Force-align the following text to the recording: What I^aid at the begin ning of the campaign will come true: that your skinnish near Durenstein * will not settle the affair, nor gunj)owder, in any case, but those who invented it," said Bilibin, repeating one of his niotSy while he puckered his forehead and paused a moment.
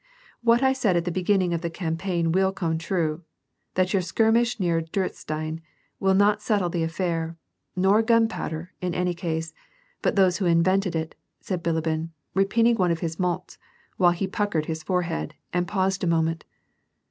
What 0.41 0.61
I^aid 0.61 0.95
at 0.95 1.05
the 1.05 1.11
begin 1.11 1.37
ning 1.41 1.53
of 1.53 1.61
the 1.61 1.69
campaign 1.69 2.31
will 2.31 2.51
come 2.51 2.79
true: 2.79 3.21
that 3.75 3.93
your 3.93 4.01
skinnish 4.01 4.59
near 4.59 4.81
Durenstein 4.81 5.61
* 5.79 5.99
will 5.99 6.15
not 6.15 6.41
settle 6.41 6.69
the 6.69 6.81
affair, 6.81 7.37
nor 7.75 8.01
gunj)owder, 8.01 8.69
in 8.81 8.95
any 8.95 9.13
case, 9.13 9.53
but 10.01 10.15
those 10.15 10.37
who 10.37 10.47
invented 10.47 10.95
it," 10.95 11.13
said 11.39 11.61
Bilibin, 11.63 12.09
repeating 12.33 12.77
one 12.77 12.89
of 12.89 13.01
his 13.01 13.17
niotSy 13.17 13.59
while 13.97 14.09
he 14.09 14.25
puckered 14.25 14.65
his 14.65 14.81
forehead 14.81 15.35
and 15.53 15.67
paused 15.67 16.03
a 16.03 16.07
moment. 16.07 16.45